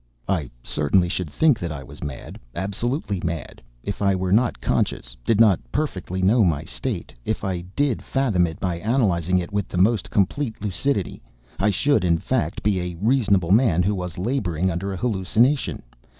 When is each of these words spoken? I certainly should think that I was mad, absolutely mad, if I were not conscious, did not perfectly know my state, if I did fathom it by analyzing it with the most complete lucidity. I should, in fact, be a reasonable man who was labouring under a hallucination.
I 0.27 0.49
certainly 0.63 1.07
should 1.09 1.29
think 1.29 1.59
that 1.59 1.71
I 1.71 1.83
was 1.83 2.03
mad, 2.03 2.39
absolutely 2.55 3.21
mad, 3.23 3.61
if 3.83 4.01
I 4.01 4.15
were 4.15 4.31
not 4.33 4.59
conscious, 4.59 5.15
did 5.23 5.39
not 5.39 5.59
perfectly 5.71 6.23
know 6.23 6.43
my 6.43 6.63
state, 6.63 7.13
if 7.23 7.43
I 7.43 7.61
did 7.75 8.01
fathom 8.01 8.47
it 8.47 8.59
by 8.59 8.79
analyzing 8.79 9.37
it 9.37 9.53
with 9.53 9.67
the 9.67 9.77
most 9.77 10.09
complete 10.09 10.59
lucidity. 10.59 11.21
I 11.59 11.69
should, 11.69 12.03
in 12.03 12.17
fact, 12.17 12.63
be 12.63 12.79
a 12.79 12.95
reasonable 12.99 13.51
man 13.51 13.83
who 13.83 13.93
was 13.93 14.17
labouring 14.17 14.71
under 14.71 14.91
a 14.91 14.97
hallucination. 14.97 15.83